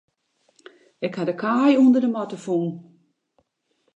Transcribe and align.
Ik 1.05 1.13
ha 1.17 1.23
de 1.27 1.35
kaai 1.41 1.73
ûnder 1.81 2.03
de 2.05 2.09
matte 2.15 2.37
fûn. 2.43 2.67